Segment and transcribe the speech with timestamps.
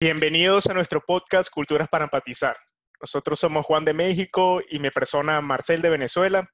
[0.00, 2.54] Bienvenidos a nuestro podcast Culturas para Empatizar.
[3.00, 6.48] Nosotros somos Juan de México y mi persona Marcel de Venezuela.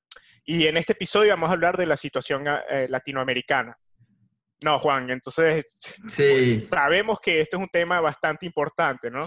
[0.47, 3.77] Y en este episodio vamos a hablar de la situación eh, latinoamericana.
[4.63, 5.67] No, Juan, entonces
[6.09, 6.59] sí.
[6.63, 9.27] sabemos que este es un tema bastante importante, ¿no?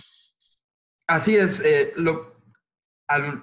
[1.05, 1.59] Así es.
[1.59, 2.41] Eh, lo,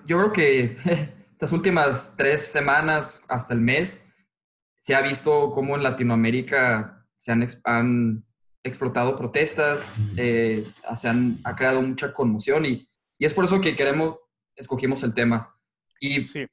[0.07, 0.77] yo creo que
[1.31, 4.09] estas últimas tres semanas hasta el mes
[4.77, 8.25] se ha visto cómo en Latinoamérica se han, han
[8.65, 13.77] explotado protestas, eh, se han, ha creado mucha conmoción y, y, es por eso que
[13.77, 14.17] queremos,
[14.57, 15.55] escogimos el tema.
[16.01, 16.47] Y, sí.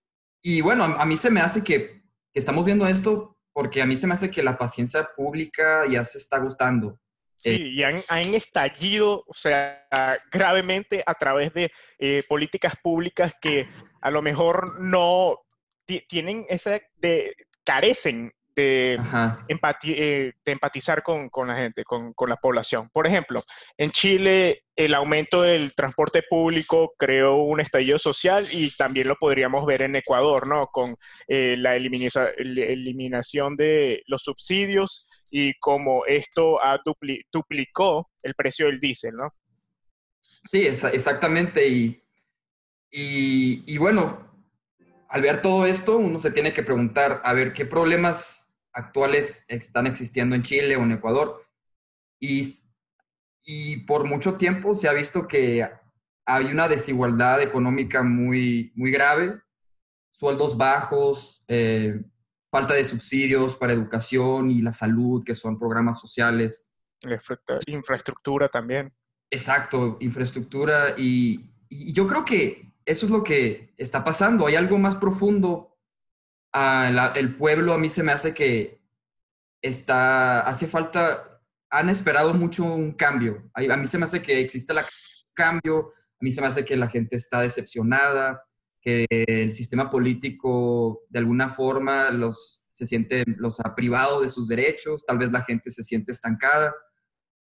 [0.43, 3.95] y bueno, a, mí se me hace que, que, estamos viendo esto porque a mí
[3.95, 6.99] se me hace que la paciencia pública ya se está agotando.
[7.37, 9.87] Sí, eh, y han, han, estallido, o sea,
[10.31, 13.67] gravemente a través de eh, políticas públicas que
[14.01, 15.39] a lo mejor no
[16.07, 18.99] tienen esa, de, carecen de,
[19.85, 22.89] eh, de empatizar con, con, la gente, con, con, la población.
[22.91, 23.43] Por ejemplo,
[23.77, 29.65] en Chile el aumento del transporte público creó un estallido social y también lo podríamos
[29.65, 30.67] ver en Ecuador, ¿no?
[30.67, 30.95] Con
[31.27, 39.15] eh, la eliminación de los subsidios y como esto dupli duplicó el precio del diésel,
[39.15, 39.29] ¿no?
[40.51, 41.67] Sí, exactamente.
[41.67, 42.03] Y,
[42.89, 44.30] y, y bueno,
[45.11, 49.85] al ver todo esto, uno se tiene que preguntar, a ver, ¿qué problemas actuales están
[49.85, 51.45] existiendo en Chile o en Ecuador?
[52.17, 52.41] Y,
[53.43, 55.69] y por mucho tiempo se ha visto que
[56.25, 59.41] hay una desigualdad económica muy, muy grave,
[60.13, 62.01] sueldos bajos, eh,
[62.49, 66.71] falta de subsidios para educación y la salud, que son programas sociales.
[67.67, 68.93] Infraestructura también.
[69.29, 70.95] Exacto, infraestructura.
[70.97, 74.47] Y, y yo creo que eso es lo que está pasando.
[74.47, 75.77] Hay algo más profundo.
[76.53, 78.81] Ah, el pueblo a mí se me hace que
[79.61, 83.49] está, hace falta, han esperado mucho un cambio.
[83.53, 84.79] A, mí se me hace que existe el
[85.33, 88.43] cambio, a mí se me hace que la gente está decepcionada,
[88.81, 94.47] que el sistema político de alguna forma los, se siente, los ha privado de sus
[94.47, 96.73] derechos, tal vez la gente se siente estancada.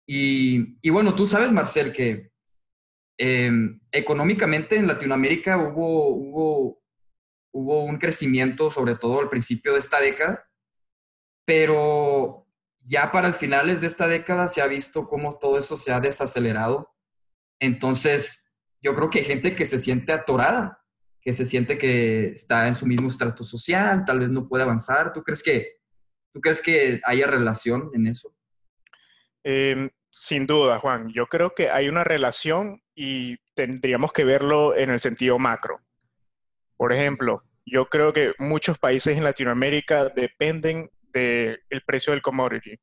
[0.06, 2.32] Y, y bueno, tú sabes, Marcel, que
[3.22, 6.82] Em, económicamente en Latinoamérica hubo, hubo,
[7.52, 10.50] hubo un crecimiento, sobre todo al principio de esta década,
[11.46, 12.48] pero
[12.80, 16.00] ya para el finales de esta década se ha visto cómo todo eso se ha
[16.00, 16.96] desacelerado.
[17.60, 20.82] Entonces, yo creo que hay gente que se siente atorada,
[21.22, 25.12] que se siente que está en su mismo estrato social, tal vez no puede avanzar.
[25.12, 25.80] ¿Tú crees que,
[26.32, 28.34] tú crees que haya relación en eso?
[29.44, 31.12] Eh, sin duda, Juan.
[31.14, 35.80] Yo creo que hay una relación y tendríamos que verlo en el sentido macro.
[36.78, 42.80] Por ejemplo, yo creo que muchos países en Latinoamérica dependen del precio del commodity.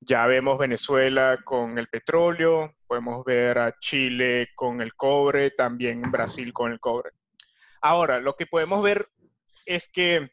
[0.00, 6.52] Ya vemos Venezuela con el petróleo, podemos ver a Chile con el cobre, también Brasil
[6.52, 7.10] con el cobre.
[7.82, 9.08] Ahora, lo que podemos ver
[9.66, 10.30] es que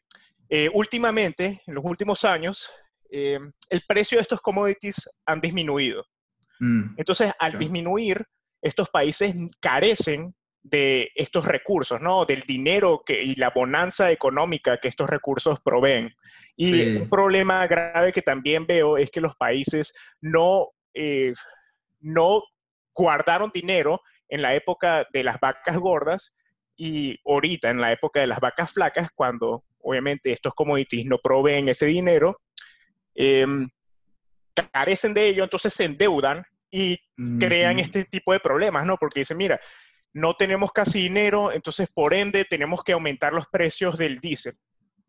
[0.48, 2.70] eh, últimamente, en los últimos años,
[3.10, 3.38] eh,
[3.70, 6.04] el precio de estos commodities han disminuido.
[6.60, 8.24] Mm, Entonces, al disminuir,
[8.62, 12.24] estos países carecen de estos recursos, ¿no?
[12.24, 16.12] Del dinero que, y la bonanza económica que estos recursos proveen.
[16.56, 21.32] Y un problema grave que también veo es que los países no, eh,
[22.00, 22.42] no
[22.94, 26.34] guardaron dinero en la época de las vacas gordas
[26.76, 31.68] y ahorita en la época de las vacas flacas, cuando obviamente estos commodities no proveen
[31.68, 32.40] ese dinero,
[33.20, 33.68] Em,
[34.72, 36.96] carecen de ello, entonces se endeudan y
[37.40, 38.96] crean este tipo de problemas, ¿no?
[38.96, 39.58] Porque dicen, mira,
[40.12, 44.56] no tenemos casi dinero, entonces por ende tenemos que aumentar los precios del diésel.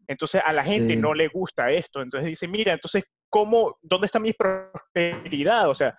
[0.07, 4.17] Entonces a la gente no le gusta esto, entonces dice, mira, entonces, ¿cómo, dónde está
[4.17, 5.69] mi prosperidad?
[5.69, 5.95] O sea,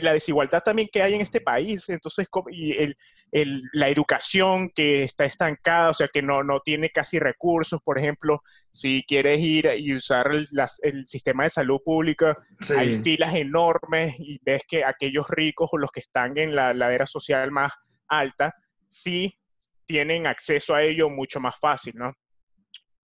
[0.00, 2.96] la desigualdad también que hay en este país, entonces, y el,
[3.30, 7.98] el, la educación que está estancada, o sea, que no, no tiene casi recursos, por
[7.98, 10.48] ejemplo, si quieres ir y usar el,
[10.82, 12.36] el sistema de salud pública,
[12.76, 17.06] hay filas enormes y ves que aquellos ricos o los que están en la ladera
[17.06, 17.72] social más
[18.08, 18.54] alta,
[18.88, 19.38] sí
[19.86, 22.12] tienen acceso a ello mucho más fácil, ¿no?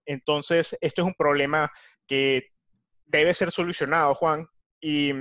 [0.06, 1.70] Entonces, esto es un problema
[2.06, 2.48] que
[3.04, 4.46] debe ser solucionado, Juan,
[4.80, 5.12] y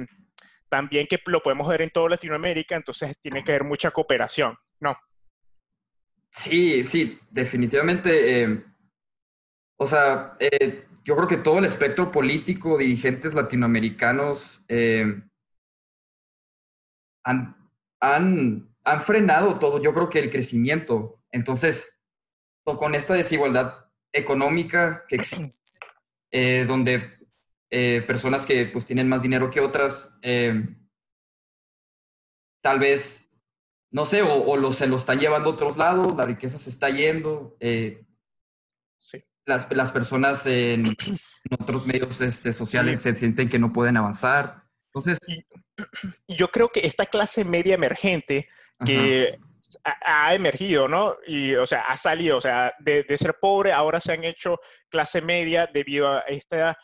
[0.70, 4.98] también que lo podemos ver en toda Latinoamérica, entonces tiene que haber mucha cooperación, ¿no?
[6.32, 8.44] Sí, sí, definitivamente.
[8.44, 8.64] Eh,
[9.78, 15.22] o sea, eh, yo creo que todo el espectro político, dirigentes latinoamericanos, eh,
[17.24, 17.56] han,
[18.00, 21.20] han, han, frenado todo, yo creo que el crecimiento.
[21.32, 21.98] Entonces,
[22.64, 25.56] con esta desigualdad económica que existe,
[26.66, 27.17] donde
[27.70, 30.66] eh, personas que pues tienen más dinero que otras, eh,
[32.62, 33.30] tal vez,
[33.92, 37.58] no sé, o, se lo están llevando a otros lados, la riqueza se está yendo.
[37.60, 38.06] Eh,
[38.98, 39.24] sí.
[39.46, 40.86] las, las, personas en,
[41.60, 44.64] otros medios este, sociales se sienten que no pueden avanzar.
[44.94, 45.20] Entonces...
[45.28, 45.46] Y,
[46.38, 48.48] yo creo que esta clase media emergente
[48.86, 49.38] que
[49.84, 51.16] ha, emergido, ¿no?
[51.26, 54.60] Y, o sea, ha salido, o sea, de, ser pobre, ahora se han hecho
[54.90, 56.78] clase media debido a esta,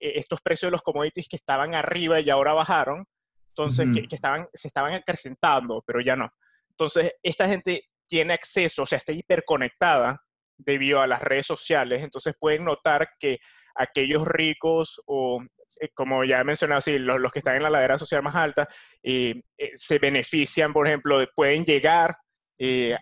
[0.00, 3.06] estos precios de los commodities que estaban arriba y ahora bajaron,
[3.48, 6.32] entonces, que, estaban, se estaban acrecentando, pero ya no.
[6.70, 10.20] Entonces, esta gente tiene acceso, o sea, está hiperconectada
[10.56, 13.38] debido a las redes sociales, entonces pueden notar que
[13.74, 15.42] aquellos ricos o
[15.80, 18.68] eh, como ya he mencionado, sí, los, que están en la ladera social más alta,
[19.02, 22.14] eh, eh, se benefician, por ejemplo, pueden llegar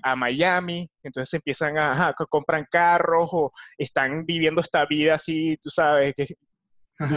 [0.05, 6.15] a Miami, entonces empiezan a, comprar carros o están viviendo esta vida así, tú sabes,
[6.15, 6.27] que,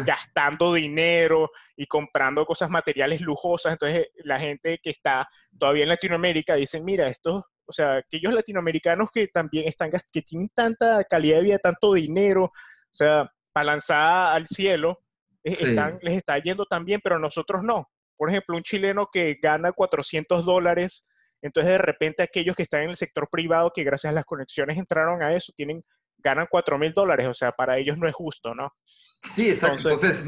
[0.06, 3.74] gastando dinero y comprando cosas materiales lujosas.
[3.74, 9.10] Entonces la gente que está todavía en Latinoamérica dicen, mira, estos, o sea, aquellos latinoamericanos
[9.12, 12.52] que también están, que tienen tanta calidad de vida, tanto dinero, o
[12.94, 15.00] sea, balanzada al cielo,
[15.44, 17.90] están, les está yendo también, pero nosotros no.
[18.18, 21.04] Por ejemplo, un chileno que gana 400 dólares,
[21.42, 24.78] entonces de repente aquellos que están en el sector privado, que gracias a las conexiones
[24.78, 25.84] entraron a eso, tienen,
[26.24, 28.74] ganan 4 mil dólares, o sea, para ellos no es justo, ¿no?
[29.24, 29.90] Sí, exacto.
[29.90, 30.24] Entonces,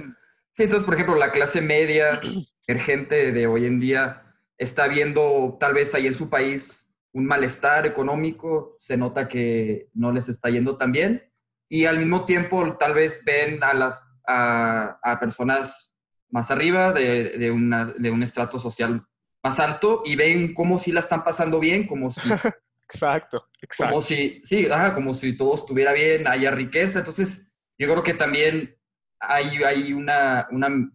[0.51, 2.07] sí, entonces, por ejemplo, la clase media,
[2.67, 4.23] emergente de hoy en día,
[4.57, 10.11] está viendo tal vez ahí en su país un malestar económico, se nota que no
[10.11, 11.31] les está yendo tan bien,
[11.69, 15.95] y al mismo tiempo tal vez ven a las a, personas
[16.29, 19.05] más arriba de, de, un estrato social
[19.43, 22.29] más alto y ven cómo si la están pasando bien, como si...
[22.85, 23.91] exacto, exacto.
[23.91, 26.99] Como si, sí, como si todo estuviera bien, haya riqueza.
[26.99, 28.77] Entonces, yo creo que también
[29.19, 30.91] hay, hay una, una,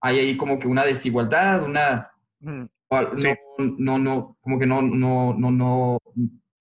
[0.00, 2.10] hay ahí como que una desigualdad, una...
[2.40, 2.68] no,
[3.58, 5.98] no, no, como que no, no, no, no,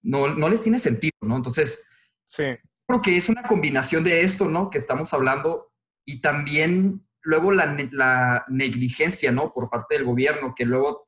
[0.01, 1.35] no, no les tiene sentido, ¿no?
[1.37, 1.87] Entonces,
[2.23, 2.43] sí.
[2.87, 4.69] creo que es una combinación de esto, ¿no?
[4.69, 5.71] Que estamos hablando
[6.05, 9.53] y también luego la, negligencia, ¿no?
[9.53, 11.07] Por parte del gobierno, que luego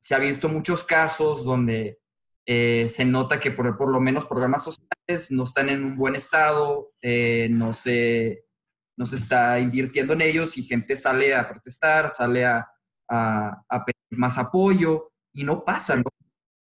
[0.00, 2.00] se ha visto muchos casos donde
[2.46, 6.92] eh, se nota que por, lo menos programas sociales no están en un buen estado,
[7.00, 8.44] eh, no, se,
[8.96, 12.68] no se está invirtiendo en ellos y gente sale a protestar, sale a,
[13.86, 16.04] pedir más apoyo y no pasa, ¿no?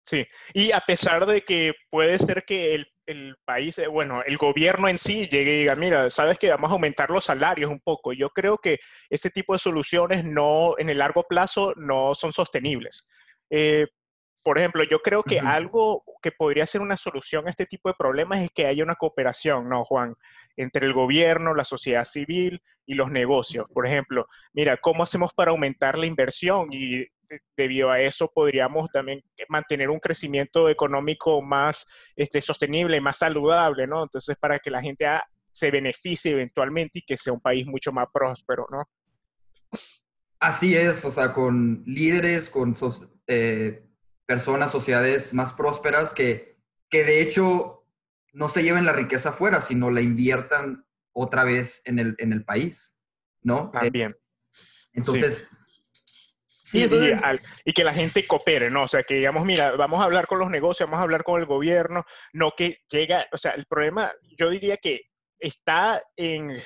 [0.03, 4.37] Sí, y a pesar de que puede ser que el el país, eh, bueno, el
[4.37, 7.79] gobierno en sí llegue y diga, mira, sabes que vamos a aumentar los salarios un
[7.79, 8.13] poco.
[8.13, 8.77] Yo creo que
[9.09, 13.07] ese tipo de soluciones no, en el largo plazo, no son sostenibles.
[14.43, 17.95] Por ejemplo, yo creo que algo que podría ser una solución a este tipo de
[17.97, 20.15] problemas es que haya una cooperación, ¿no, Juan?
[20.55, 23.67] Entre el gobierno, la sociedad civil y los negocios.
[23.73, 26.67] Por ejemplo, mira, ¿cómo hacemos para aumentar la inversión?
[26.71, 27.05] Y
[27.55, 31.85] debido a eso podríamos también mantener un crecimiento económico más
[32.15, 34.03] este, sostenible, más saludable, ¿no?
[34.03, 35.07] Entonces, para que la gente
[35.51, 38.83] se beneficie eventualmente y que sea un país mucho más próspero, ¿no?
[40.39, 42.75] Así es, o sea, con líderes, con
[43.27, 43.83] eh,
[44.29, 46.55] personas, sociedades más prósperas que,
[46.87, 47.83] que de hecho
[48.31, 52.45] no se lleven la riqueza afuera, sino la inviertan otra vez en el, en el
[52.45, 53.01] país,
[53.41, 53.71] ¿no?
[53.71, 54.15] También.
[54.93, 55.49] entonces,
[56.61, 56.87] Sí,
[57.65, 58.83] y, que la gente coopere, ¿no?
[58.83, 61.39] O sea, que digamos, mira, vamos a hablar con los negocios, vamos a hablar con
[61.39, 65.01] el gobierno, no que llega, o sea, el problema, yo diría que
[65.39, 66.63] está en eh,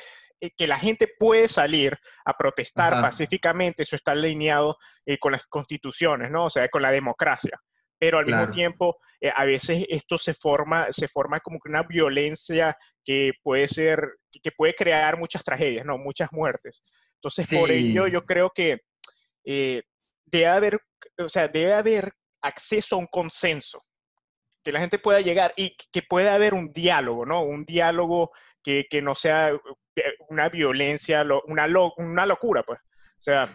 [0.51, 6.31] que la gente puede salir a protestar pacíficamente, eso está alineado eh, con las constituciones,
[6.31, 6.45] ¿no?
[6.45, 7.59] O sea, con la democracia.
[7.97, 12.75] Pero al mismo tiempo, eh, a veces esto se forma, se forma como una violencia
[13.05, 15.97] que puede ser, que puede crear muchas tragedias, ¿no?
[15.97, 16.81] Muchas muertes.
[17.15, 18.79] Entonces, por ello, yo creo que
[19.45, 20.79] debe haber,
[21.17, 23.83] o sea, debe haber acceso a un consenso,
[24.63, 27.43] que la gente pueda llegar y que pueda haber un diálogo, ¿no?
[27.43, 28.31] Un diálogo
[28.63, 29.59] que, que no sea eh,
[30.29, 32.79] una violencia, una, una locura, pues.
[32.79, 33.50] O sea,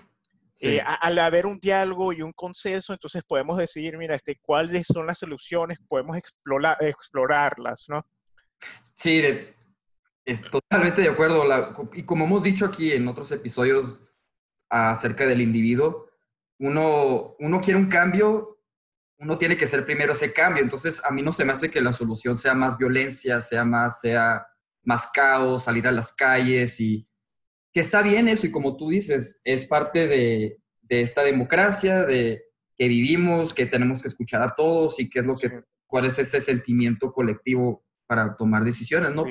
[0.61, 5.07] eh, al haber un diálogo y un consenso, entonces podemos decidir, mira, este, cuáles son
[5.07, 8.05] las soluciones, podemos explorar, explorarlas, ¿no?
[8.95, 9.23] Sí,
[10.25, 11.45] es totalmente de acuerdo.
[11.93, 14.03] y como hemos dicho aquí en otros episodios
[14.69, 16.09] acerca del individuo,
[16.59, 18.59] uno, uno quiere un cambio,
[19.19, 20.63] uno tiene que ser primero ese cambio.
[20.63, 24.01] Entonces, a mí no se me hace que la solución sea más violencia, sea más,
[24.01, 24.45] sea
[24.89, 27.07] más caos, salir a las calles y
[27.73, 32.43] que está bien eso y como tú dices, es parte de, esta democracia, de
[32.75, 36.19] que vivimos, que tenemos que escuchar a todos y qué es lo que, cuál es
[36.19, 39.27] ese sentimiento colectivo para tomar decisiones, ¿no?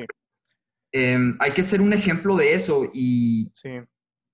[0.91, 3.51] Em, hay que ser un ejemplo de eso y,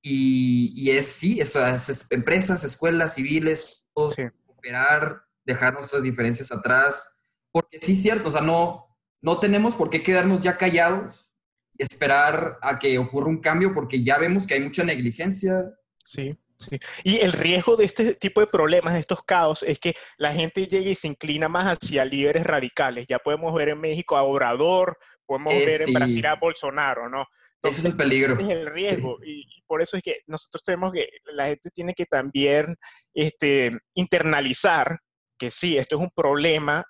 [0.01, 4.15] y, es, sí, esas empresas, escuelas, civiles, todos
[4.45, 7.17] cooperar, dejar nuestras diferencias atrás,
[7.49, 8.92] porque sí es cierto, o sea, no,
[9.23, 11.31] no tenemos por qué quedarnos ya callados
[11.75, 15.73] y esperar a que ocurra un cambio, porque ya vemos que hay mucha negligencia.
[16.03, 16.37] Sí.
[16.57, 16.77] Sí.
[17.03, 20.67] Y el riesgo de este tipo de problemas, de estos caos, es que la gente
[20.67, 23.07] llegue y se inclina más hacia líderes radicales.
[23.07, 27.25] Ya podemos ver en México a Obrador, podemos eh, ver en Brasil a Bolsonaro, ¿no?
[27.63, 28.37] Ese es el peligro.
[28.37, 29.17] Es el riesgo.
[29.25, 32.75] Y, por eso es que nosotros tenemos que, la gente tiene que también
[33.13, 34.99] este, internalizar
[35.37, 36.85] que sí, esto es un problema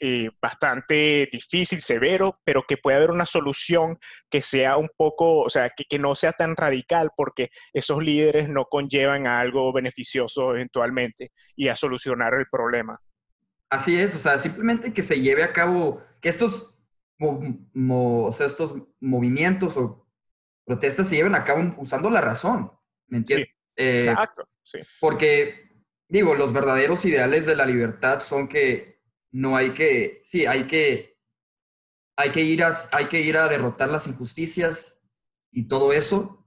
[0.00, 3.98] eh, bastante difícil, severo, pero que puede haber una solución
[4.28, 8.48] que sea un poco, o sea, que, que, no sea tan radical porque esos líderes
[8.48, 13.00] no conllevan a algo beneficioso eventualmente y a solucionar el problema.
[13.70, 16.74] Así es, o sea, simplemente que se lleve a cabo, que estos
[17.20, 20.06] o sea, estos movimientos o
[20.64, 22.72] protestas se lleven a cabo usando la razón,
[23.08, 23.48] ¿me entiendes?
[23.76, 24.78] Eh, exacto, sí.
[25.00, 25.70] Porque,
[26.08, 28.93] digo, los verdaderos ideales de la libertad son que
[29.34, 31.18] no hay que, sí, hay que,
[32.16, 35.10] hay que ir a, hay que ir a derrotar las injusticias
[35.50, 36.46] y todo eso,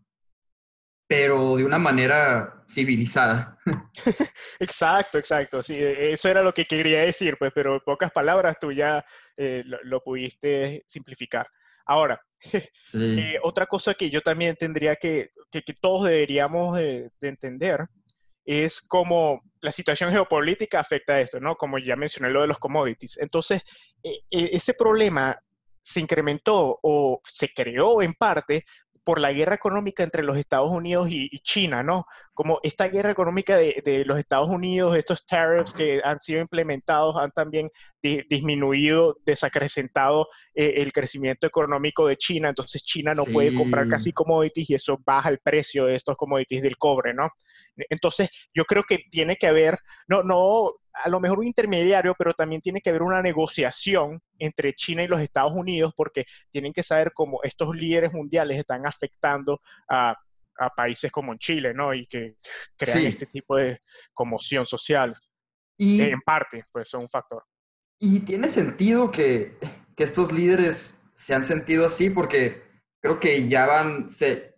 [1.06, 3.58] pero de una manera civilizada.
[4.60, 5.62] exacto, exacto.
[5.62, 9.04] Sí, e, eso era lo que quería decir, pues, pero en pocas palabras tú ya
[9.36, 11.46] eh, lo, pudiste simplificar.
[11.86, 12.22] Ahora,
[12.94, 17.86] eh, otra cosa que yo también tendría que, que, todos deberíamos de, entender
[18.46, 21.56] es cómo la situación geopolítica afecta a esto, ¿no?
[21.56, 23.18] Como ya mencioné lo de los commodities.
[23.18, 23.62] Entonces,
[24.04, 25.38] e, e, ese problema
[25.82, 28.66] se incrementó o se creó en parte
[29.08, 32.08] por la guerra económica entre los Estados Unidos y, China, ¿no?
[32.34, 37.32] Como esta guerra económica de, los Estados Unidos, estos tariffs que han sido implementados han
[37.32, 37.70] también
[38.02, 44.72] disminuido, desacrecentado eh, el crecimiento económico de China, entonces China no puede comprar casi commodities
[44.72, 47.30] y eso baja el precio de estos commodities del cobre, ¿no?
[47.90, 50.74] Entonces, yo creo que tiene que haber, no, no,
[51.04, 55.08] a lo mejor un intermediario, pero también tiene que haber una negociación entre China y
[55.08, 60.16] los Estados Unidos porque tienen que saber cómo estos líderes mundiales están afectando a,
[60.76, 61.94] países como en Chile, ¿no?
[61.94, 62.38] Y que
[62.76, 63.80] crean este tipo de
[64.12, 65.16] conmoción social.
[65.78, 67.44] Y, en parte, pues son un factor.
[68.00, 69.60] Y tiene sentido que,
[69.96, 72.64] que, estos líderes se han sentido así porque
[73.00, 74.56] creo que ya van, se,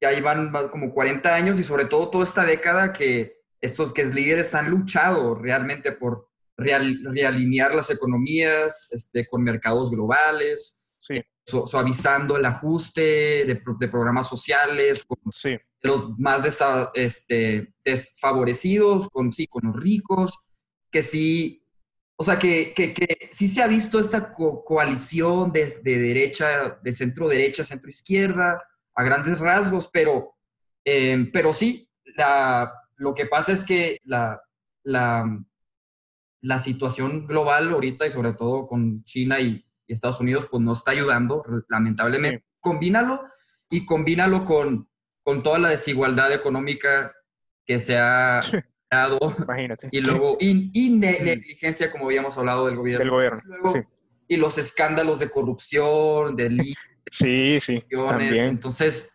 [0.00, 4.54] ya iban como 40 años y sobre todo toda esta década que estos que líderes
[4.54, 10.94] han luchado realmente por realinear las economías este, con mercados globales,
[11.46, 15.18] suavizando el ajuste de, programas sociales, con
[15.82, 16.44] los más
[16.94, 20.46] este, desfavorecidos, con, sí, con los ricos,
[20.90, 21.66] que sí,
[22.16, 27.64] o sea, que, que, sí se ha visto esta coalición desde derecha, de centro derecha,
[27.64, 28.62] centro izquierda,
[28.94, 30.34] a grandes rasgos, pero,
[30.84, 32.72] eh, pero sí, la,
[33.04, 34.40] lo que pasa es que la,
[34.82, 40.92] la, situación global ahorita y sobre todo con China y, Estados Unidos, pues no está
[40.92, 42.46] ayudando, lamentablemente.
[42.58, 43.22] Combínalo
[43.68, 44.88] y combínalo con,
[45.22, 47.12] con toda la desigualdad económica
[47.66, 48.40] que se ha
[48.90, 49.18] dado.
[49.38, 49.88] Imagínate.
[49.92, 53.04] Y luego, y, negligencia, como habíamos hablado del gobierno.
[53.04, 53.42] Del gobierno,
[54.26, 56.74] Y los escándalos de corrupción, de
[57.10, 57.84] Sí, sí.
[57.90, 58.48] También.
[58.48, 59.14] Entonces,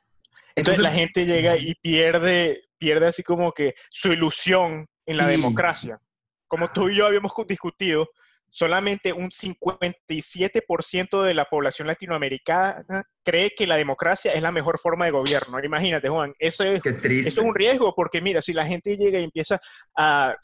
[0.59, 5.99] entonces, la gente llega y pierde, pierde así como que su ilusión en la democracia.
[6.47, 8.09] Como tú y yo habíamos discutido,
[8.47, 15.05] solamente un 57% de la población latinoamericana cree que la democracia es la mejor forma
[15.05, 15.63] de gobierno.
[15.63, 19.25] Imagínate, Juan, eso es, eso es un riesgo, porque mira, si la gente llega y
[19.25, 19.59] empieza
[19.95, 20.35] a,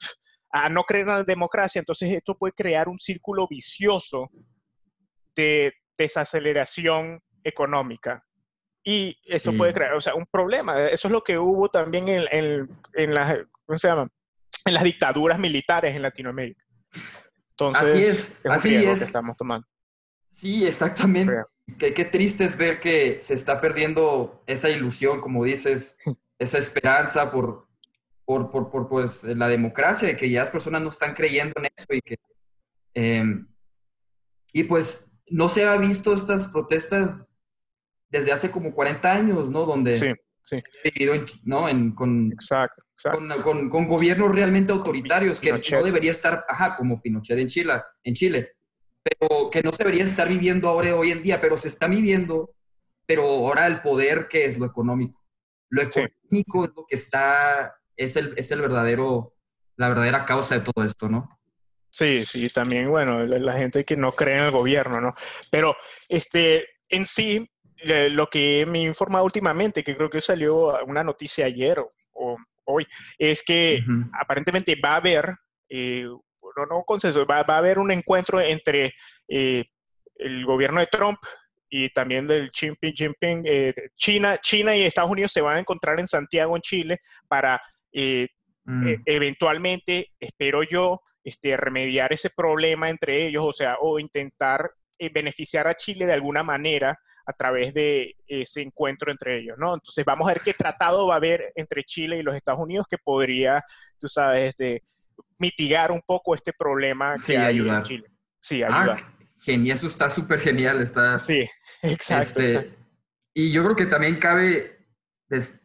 [0.51, 4.30] a no creer en la democracia, entonces esto puede crear un círculo vicioso
[5.36, 8.24] de desaceleración económica.
[8.88, 10.80] Y esto puede crear, o sea, un problema.
[10.89, 14.08] Eso es lo que hubo también en, en, las, ¿cómo se llama?
[14.63, 16.63] En las dictaduras militares en Latinoamérica.
[17.50, 19.00] Entonces, así es, así es.
[19.00, 19.68] Que estamos tomando.
[20.27, 21.34] Sí, exactamente.
[21.80, 25.98] Qué, qué triste es ver que se está perdiendo esa ilusión, como dices,
[26.38, 27.68] esa esperanza por,
[28.24, 31.72] por, por, por pues, la democracia y que ya las personas no están creyendo en
[31.75, 32.18] eso y que...
[32.94, 33.48] Em,
[34.54, 37.30] y pues no se ha visto estas protestas
[38.16, 39.66] desde hace como 40 años, ¿no?
[39.66, 40.08] Donde sí,
[40.42, 40.58] sí.
[41.44, 41.68] ¿no?
[41.68, 42.82] En, con, exacto,
[43.44, 48.14] Con, con, gobiernos realmente autoritarios que no debería estar, ajá, como Pinochet en Chile, en
[48.14, 48.54] Chile,
[49.04, 52.56] pero que no se debería estar viviendo ahora hoy en día, pero se está viviendo,
[53.06, 55.22] pero ahora el poder que es lo económico.
[55.70, 59.36] Lo económico es lo que está, es el, es el verdadero,
[59.76, 61.38] la verdadera causa de todo esto, ¿no?
[61.90, 65.16] Sí, sí, también, bueno, la, la gente que no cree en el gobierno, ¿no?
[65.50, 65.76] Pero,
[66.10, 67.50] este, en sí,
[67.86, 72.88] lo que me he informado últimamente, que creo que salió una noticia ayer o, hoy,
[73.18, 73.84] es que
[74.20, 75.36] aparentemente va a haber,
[75.70, 78.94] eh, no, no consenso, va, a haber un encuentro entre
[79.27, 79.63] eh,
[80.15, 81.20] el gobierno de Trump
[81.70, 86.00] y también del Xi Jinping, eh, China, China y Estados Unidos se van a encontrar
[86.00, 87.62] en Santiago, en Chile, para
[87.94, 88.94] mm.
[89.06, 94.72] eventualmente, espero yo, este, remediar ese problema entre ellos, o sea, o intentar
[95.13, 99.74] beneficiar a Chile de alguna manera a través de ese encuentro entre ellos, ¿no?
[99.74, 102.86] Entonces vamos a ver qué tratado va a haber entre Chile y los Estados Unidos
[102.89, 103.63] que podría,
[104.00, 104.84] tú sabes, este,
[105.39, 108.08] mitigar un poco este problema que hay en Chile.
[108.39, 109.15] Sí, ah, ayudar.
[109.39, 111.17] genial, eso está súper genial, está...
[111.17, 111.50] Sí,
[111.82, 112.77] exacto, este,
[113.34, 114.77] Y yo creo que también cabe,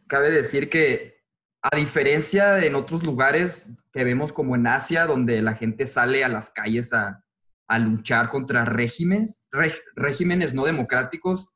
[0.07, 1.21] cabe decir que
[1.61, 6.23] a diferencia de en otros lugares que vemos como en Asia, donde la gente sale
[6.23, 7.23] a las calles a,
[7.71, 9.47] a luchar contra regímenes,
[9.95, 11.47] regímenes no democráticos.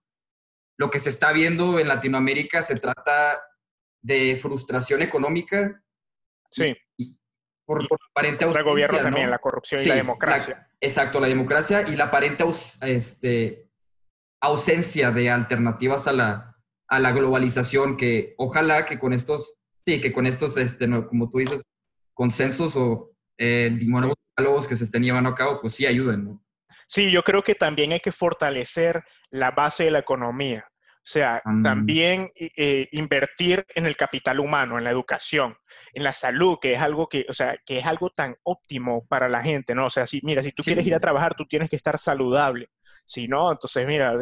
[0.78, 3.38] Lo que se está viendo en Latinoamérica se trata
[4.02, 5.84] de frustración económica.
[6.50, 6.74] Sí.
[7.66, 8.62] por, por, aparente ausencia.
[8.62, 10.70] El gobierno también, la corrupción y la democracia.
[10.80, 12.46] exacto, la democracia y la aparente
[12.84, 13.70] este,
[14.40, 16.56] ausencia de alternativas a la,
[16.88, 21.40] a la globalización que ojalá que con estos, sí, que con estos, este, como tú
[21.40, 21.64] dices,
[22.14, 26.46] consensos o eh, diálogos que se estén llevando a cabo, pues sí ayuden, ¿no?
[26.88, 30.66] Sí, yo creo que también hay que fortalecer la base de la economía.
[31.06, 35.56] O sea, también eh, invertir en el capital humano, en la educación,
[35.94, 39.30] en la salud, que es algo que, o sea, que es algo tan óptimo para
[39.30, 39.86] la gente, ¿no?
[39.86, 42.70] O sea, si, mira, si tú quieres ir a trabajar, tú tienes que estar saludable.
[43.06, 44.16] Si no, entonces, mira,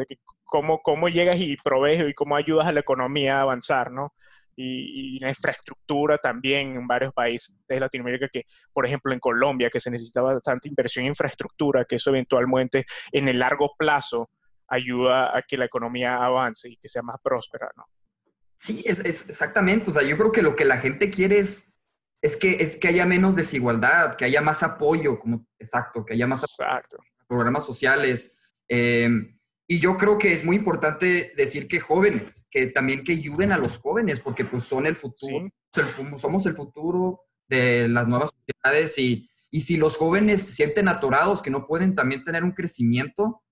[0.44, 4.12] cómo, cómo llegas y provees y cómo ayudas a la economía a avanzar, ¿no?
[4.56, 9.80] Y, la infraestructura también en varios países de Latinoamérica, que por ejemplo en Colombia, que
[9.80, 14.30] se necesitaba bastante inversión en infraestructura, que eso eventualmente en el largo plazo
[14.68, 17.84] ayuda a que la economía avance y que sea más próspera, ¿no?
[18.56, 19.90] Sí, es, exactamente.
[19.90, 21.80] O sea, yo creo que lo que la gente quiere es,
[22.22, 26.26] es, que, es que haya menos desigualdad, que haya más apoyo, como exacto, que haya
[26.26, 26.98] más exacto.
[27.26, 28.40] programas sociales.
[28.68, 29.33] Eh,
[29.66, 33.58] y yo creo que es muy importante decir que jóvenes, que también que ayuden a
[33.58, 35.48] los jóvenes, porque pues son el futuro,
[36.18, 41.40] somos el futuro de las nuevas sociedades y, y, si los jóvenes se sienten atorados,
[41.40, 43.42] que no pueden también tener un crecimiento,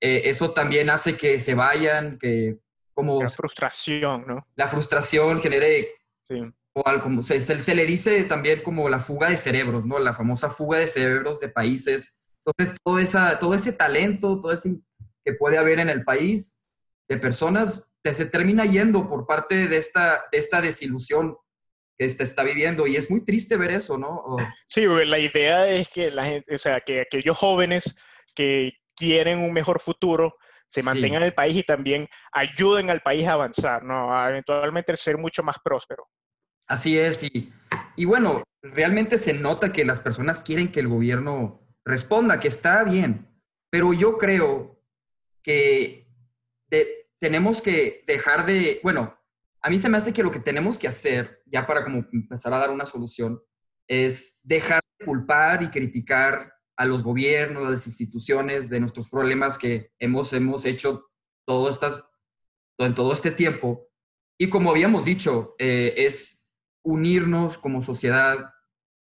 [0.00, 2.58] eh, eso también hace que se vayan, que
[2.94, 3.20] como...
[3.20, 4.46] La frustración, ¿no?
[4.56, 5.88] La frustración genere...
[6.74, 9.98] O algo, como se, se, le dice también como la fuga de cerebros, ¿no?
[9.98, 12.22] La famosa fuga de cerebros de países.
[12.44, 14.78] Entonces, todo, esa, todo ese talento, todo ese
[15.28, 16.66] que puede haber en el país
[17.06, 21.36] de personas, se termina yendo por parte de esta, de esta desilusión
[21.98, 24.36] que se está viviendo y es muy triste ver eso, ¿no?
[24.66, 27.94] Sí, la idea es que la gente, o sea, que aquellos jóvenes
[28.34, 30.36] que quieren un mejor futuro
[30.66, 34.16] se mantengan en el país y también ayuden al país a avanzar, ¿no?
[34.16, 36.08] A eventualmente ser mucho más próspero.
[36.66, 37.52] Así es, y,
[37.96, 42.84] y bueno, realmente se nota que las personas quieren que el gobierno responda, que está
[42.84, 43.28] bien,
[43.70, 44.77] pero yo creo
[45.42, 46.08] que
[47.18, 49.18] tenemos que dejar de, bueno,
[49.60, 52.52] a mí se me hace que lo que tenemos que hacer, ya para como empezar
[52.52, 53.40] a dar una solución,
[53.88, 59.58] es dejar de culpar y criticar a los gobiernos, a las instituciones de nuestros problemas
[59.58, 61.10] que hemos, hemos hecho
[61.44, 62.08] todo estas,
[62.78, 63.88] en todo este tiempo.
[64.38, 66.52] Y como habíamos dicho, eh, es
[66.84, 68.52] unirnos como sociedad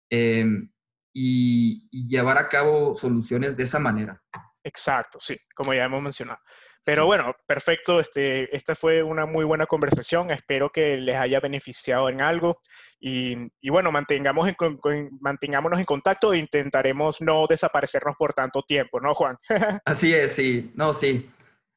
[0.09, 0.71] em,
[1.13, 4.23] y llevar a cabo soluciones de esa manera.
[4.63, 6.39] Exacto, sí, como ya hemos mencionado.
[6.85, 7.99] Pero bueno, perfecto.
[7.99, 10.31] Este, esta fue una muy buena conversación.
[10.31, 12.59] Espero que les haya beneficiado en algo.
[12.99, 13.35] Y,
[13.69, 19.37] bueno, mantengamos en, mantengámonos en contacto e intentaremos no desaparecernos por tanto tiempo, ¿no, Juan?
[19.85, 20.71] Así es, sí.
[20.75, 21.29] No, sí.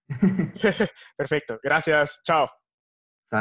[1.16, 1.58] perfecto.
[1.62, 2.20] Gracias.
[2.24, 2.46] Chao.